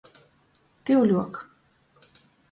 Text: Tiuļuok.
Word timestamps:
Tiuļuok. 0.89 1.37